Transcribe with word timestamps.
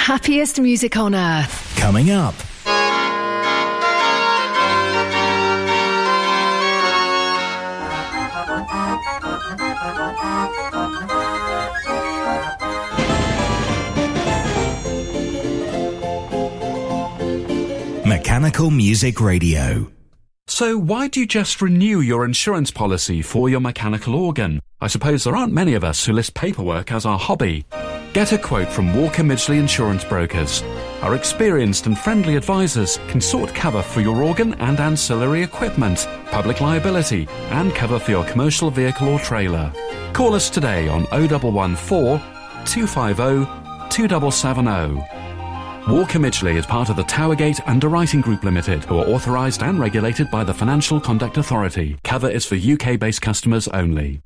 The 0.00 0.04
happiest 0.04 0.58
music 0.58 0.96
on 0.96 1.14
earth. 1.14 1.76
Coming 1.76 2.10
up. 2.10 2.34
Mechanical 18.06 18.70
Music 18.70 19.20
Radio. 19.20 19.92
So, 20.46 20.78
why 20.78 21.08
do 21.08 21.20
you 21.20 21.26
just 21.26 21.60
renew 21.60 22.00
your 22.00 22.24
insurance 22.24 22.70
policy 22.70 23.20
for 23.20 23.50
your 23.50 23.60
mechanical 23.60 24.14
organ? 24.14 24.60
I 24.80 24.86
suppose 24.86 25.24
there 25.24 25.36
aren't 25.36 25.52
many 25.52 25.74
of 25.74 25.84
us 25.84 26.06
who 26.06 26.14
list 26.14 26.32
paperwork 26.32 26.90
as 26.90 27.04
our 27.04 27.18
hobby. 27.18 27.66
Get 28.12 28.32
a 28.32 28.38
quote 28.38 28.68
from 28.68 28.92
Walker 28.92 29.22
Midgley 29.22 29.60
Insurance 29.60 30.02
Brokers. 30.02 30.64
Our 31.02 31.14
experienced 31.14 31.86
and 31.86 31.96
friendly 31.96 32.34
advisors 32.34 32.98
can 33.06 33.20
sort 33.20 33.54
cover 33.54 33.82
for 33.82 34.00
your 34.00 34.24
organ 34.24 34.54
and 34.54 34.80
ancillary 34.80 35.44
equipment, 35.44 36.08
public 36.26 36.60
liability, 36.60 37.28
and 37.50 37.72
cover 37.72 38.00
for 38.00 38.10
your 38.10 38.24
commercial 38.24 38.68
vehicle 38.68 39.06
or 39.06 39.20
trailer. 39.20 39.72
Call 40.12 40.34
us 40.34 40.50
today 40.50 40.88
on 40.88 41.04
0114 41.04 42.18
250 42.66 43.46
2770. 43.90 44.94
Walker 45.88 46.18
Midgley 46.18 46.56
is 46.56 46.66
part 46.66 46.88
of 46.88 46.96
the 46.96 47.04
Towergate 47.04 47.60
Underwriting 47.68 48.22
Group 48.22 48.42
Limited, 48.42 48.82
who 48.86 48.98
are 48.98 49.06
authorised 49.06 49.62
and 49.62 49.78
regulated 49.78 50.28
by 50.32 50.42
the 50.42 50.52
Financial 50.52 51.00
Conduct 51.00 51.36
Authority. 51.36 51.96
Cover 52.02 52.28
is 52.28 52.44
for 52.44 52.56
UK 52.56 52.98
based 52.98 53.22
customers 53.22 53.68
only. 53.68 54.20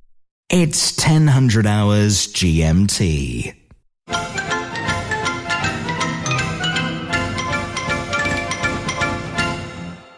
It's 0.49 0.99
1000 0.99 1.67
hours 1.67 2.29
GMT. 2.29 3.64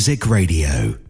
Music 0.00 0.26
Radio. 0.26 1.09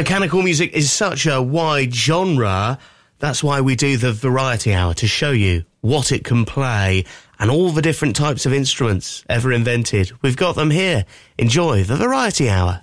Mechanical 0.00 0.40
music 0.40 0.72
is 0.72 0.90
such 0.90 1.26
a 1.26 1.42
wide 1.42 1.94
genre. 1.94 2.78
That's 3.18 3.44
why 3.44 3.60
we 3.60 3.76
do 3.76 3.98
the 3.98 4.14
variety 4.14 4.72
hour 4.72 4.94
to 4.94 5.06
show 5.06 5.30
you 5.30 5.66
what 5.82 6.10
it 6.10 6.24
can 6.24 6.46
play 6.46 7.04
and 7.38 7.50
all 7.50 7.68
the 7.68 7.82
different 7.82 8.16
types 8.16 8.46
of 8.46 8.54
instruments 8.54 9.22
ever 9.28 9.52
invented. 9.52 10.10
We've 10.22 10.38
got 10.38 10.54
them 10.54 10.70
here. 10.70 11.04
Enjoy 11.36 11.84
the 11.84 11.96
variety 11.96 12.48
hour. 12.48 12.82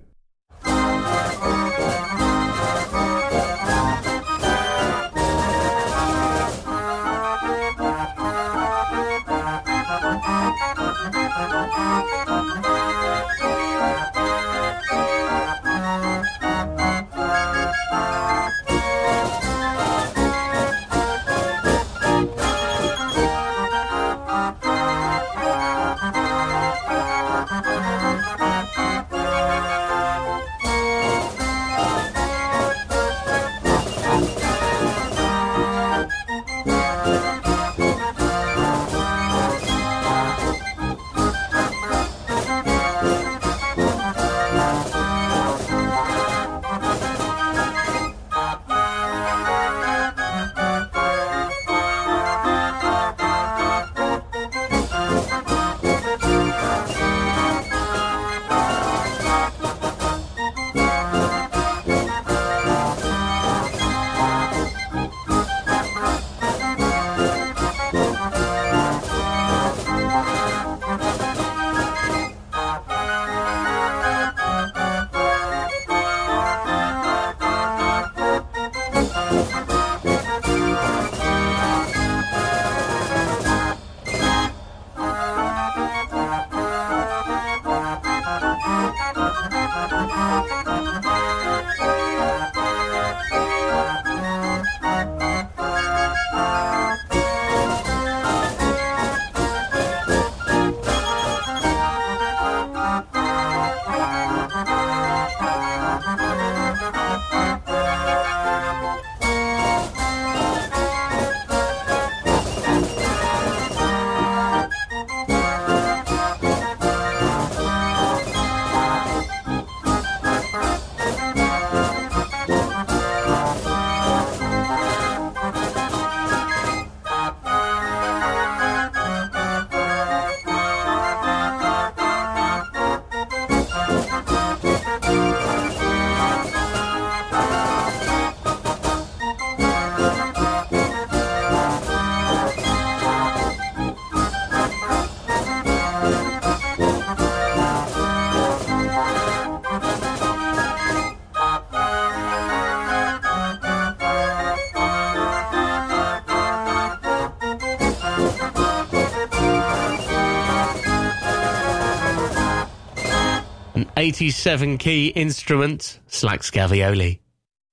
87 164.11 164.77
key 164.77 165.07
instrument, 165.07 166.01
Slack's 166.07 166.51
Gavioli. 166.51 167.19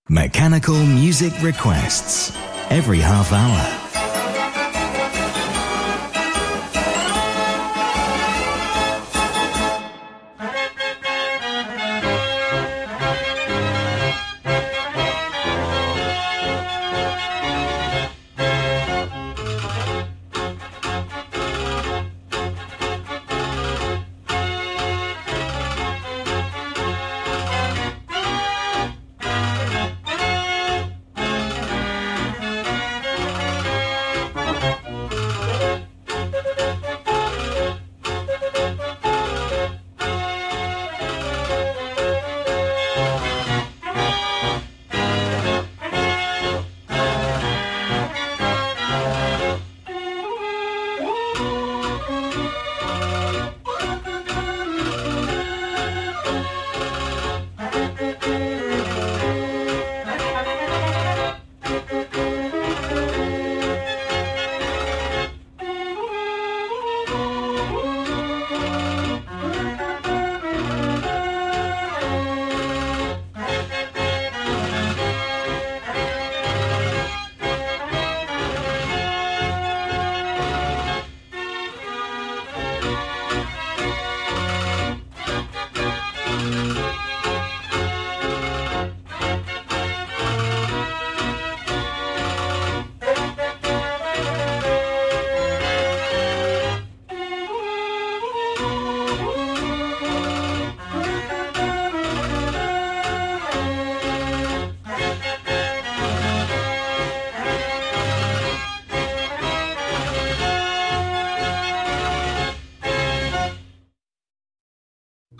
Mechanical 0.09 0.77
music 0.77 1.33
requests 1.43 2.31
every 2.71 2.99
half 2.99 3.33
hour. 3.33 3.78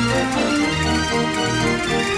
Thank 0.00 0.36
you. 2.12 2.17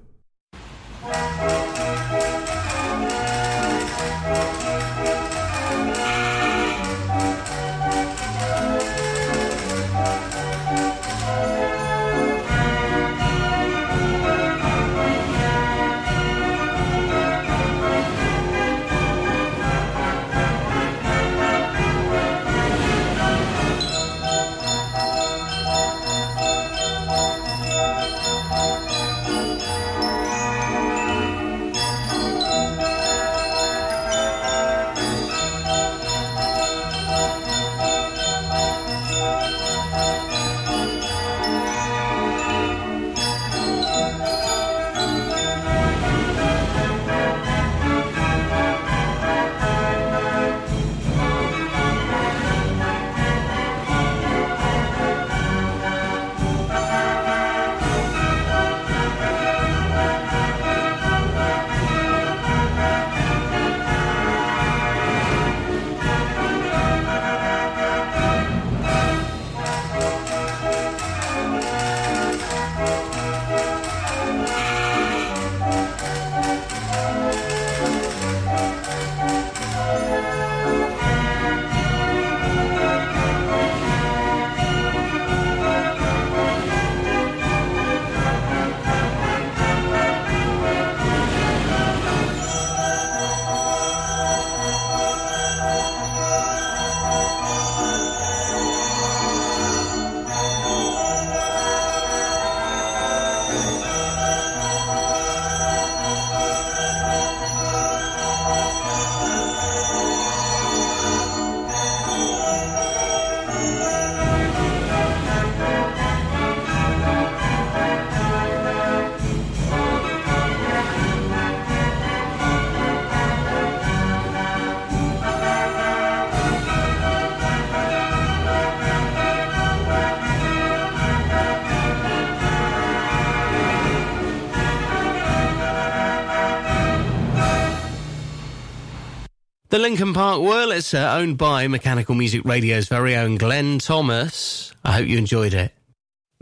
The 139.71 139.79
Lincoln 139.79 140.13
Park 140.13 140.41
Wurlitzer, 140.41 141.01
uh, 141.01 141.17
owned 141.17 141.37
by 141.37 141.65
Mechanical 141.69 142.13
Music 142.13 142.41
Radio's 142.43 142.89
very 142.89 143.15
own 143.15 143.37
Glenn 143.37 143.79
Thomas. 143.79 144.73
I 144.83 144.91
hope 144.91 145.07
you 145.07 145.17
enjoyed 145.17 145.53
it. 145.53 145.73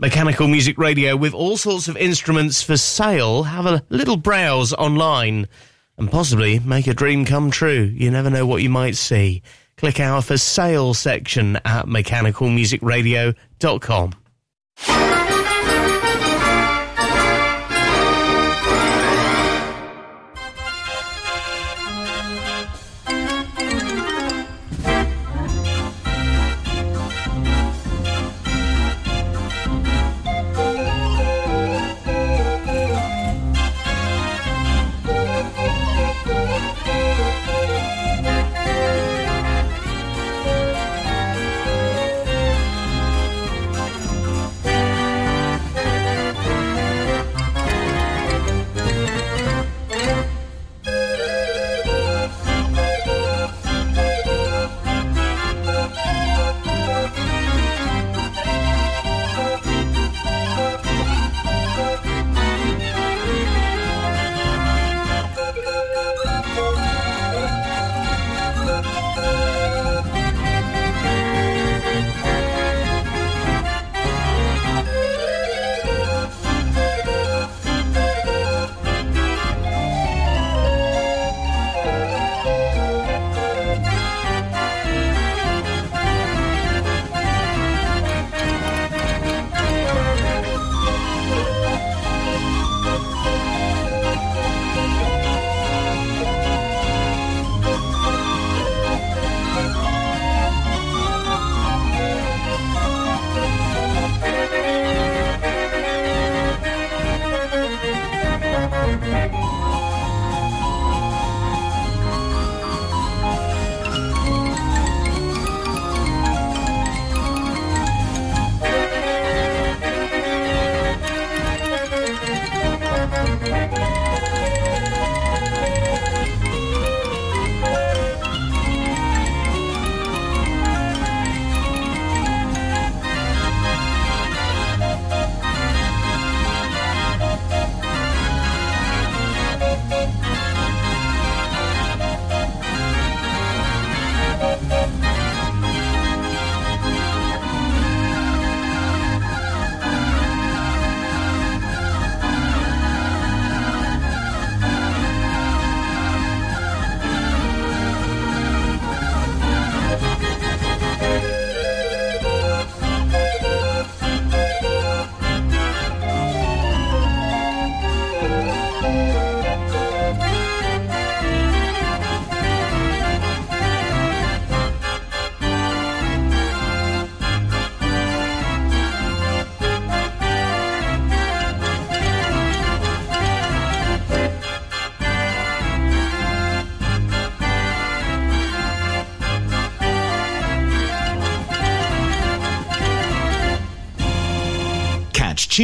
Mechanical 0.00 0.48
Music 0.48 0.76
Radio 0.78 1.14
with 1.14 1.32
all 1.32 1.56
sorts 1.56 1.86
of 1.86 1.96
instruments 1.96 2.60
for 2.60 2.76
sale. 2.76 3.44
Have 3.44 3.66
a 3.66 3.84
little 3.88 4.16
browse 4.16 4.72
online 4.72 5.46
and 5.96 6.10
possibly 6.10 6.58
make 6.58 6.88
a 6.88 6.94
dream 6.94 7.24
come 7.24 7.52
true. 7.52 7.92
You 7.94 8.10
never 8.10 8.30
know 8.30 8.46
what 8.46 8.62
you 8.62 8.68
might 8.68 8.96
see. 8.96 9.44
Click 9.76 10.00
our 10.00 10.22
for 10.22 10.36
sale 10.36 10.92
section 10.92 11.54
at 11.64 11.86
mechanicalmusicradio.com. 11.86 14.14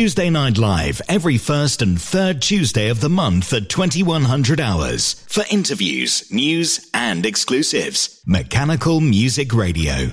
Tuesday 0.07 0.31
Night 0.31 0.57
Live 0.57 1.03
every 1.09 1.37
first 1.37 1.83
and 1.83 2.01
third 2.01 2.41
Tuesday 2.41 2.91
of 2.91 3.01
the 3.01 3.09
month 3.09 3.53
at 3.53 3.69
2100 3.69 4.61
hours 4.61 5.15
for 5.27 5.43
interviews, 5.51 6.31
news, 6.31 6.89
and 6.95 7.27
exclusives. 7.27 8.23
Mechanical 8.25 9.01
Music 9.01 9.53
Radio. 9.53 10.13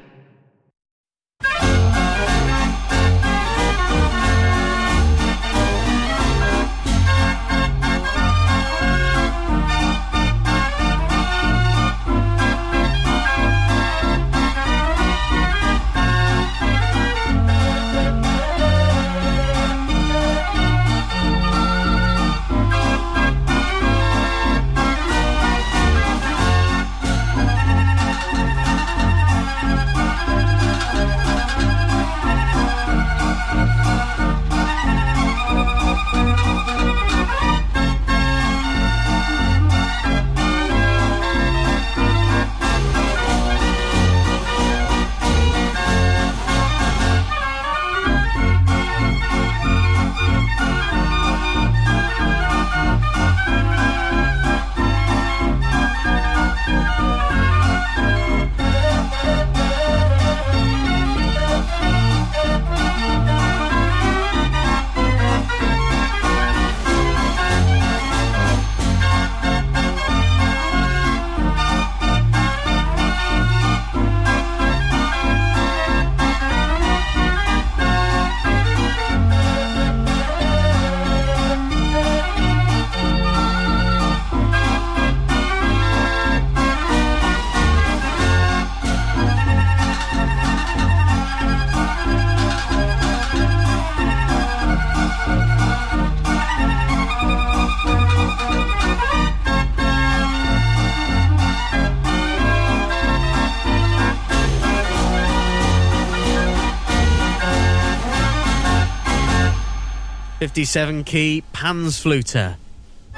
Fifty-seven 110.61 111.05
key 111.05 111.41
Panzfluter. 111.53 112.55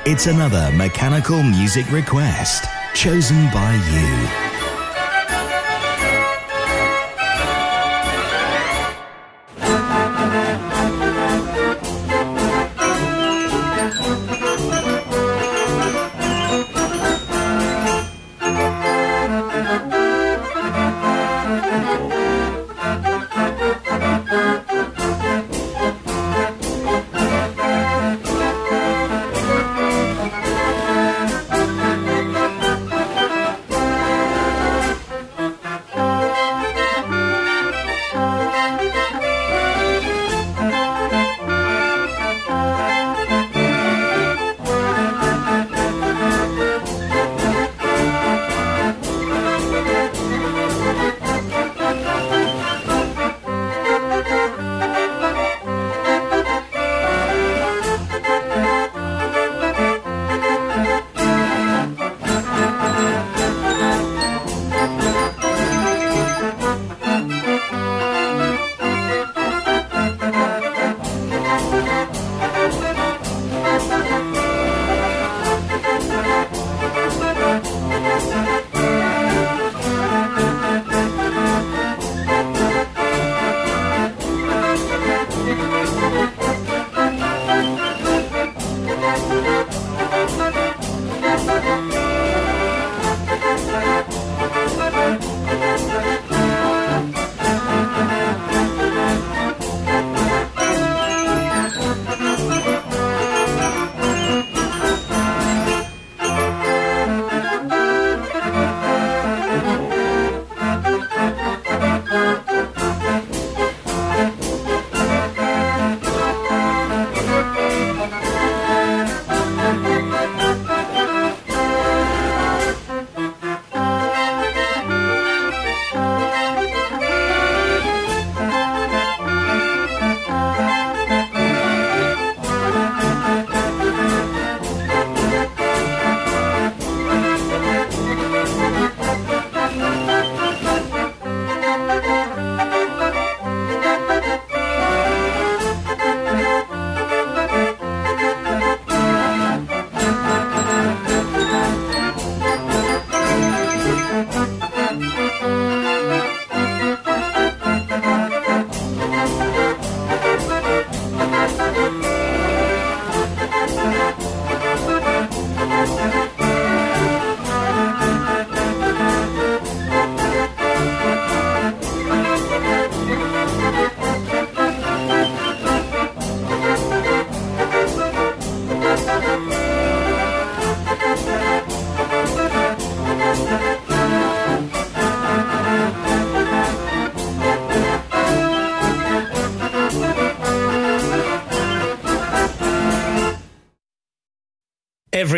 It's 0.06 0.28
another 0.28 0.72
mechanical 0.78 1.44
music 1.44 1.92
request 1.92 2.64
chosen 2.94 3.36
by 3.52 3.74
you. 3.92 4.53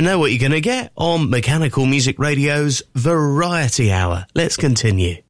Never 0.00 0.14
know 0.14 0.18
what 0.18 0.30
you're 0.30 0.40
going 0.40 0.52
to 0.52 0.60
get 0.60 0.92
on 0.96 1.28
Mechanical 1.30 1.84
Music 1.84 2.18
Radio's 2.18 2.82
Variety 2.94 3.92
Hour. 3.92 4.26
Let's 4.34 4.56
continue. 4.56 5.22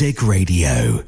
Music 0.00 0.22
Radio. 0.22 1.07